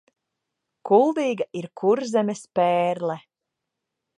Kuldīga 0.89 1.47
ir 1.61 1.67
Kurzemes 1.81 2.43
pērle. 2.61 3.19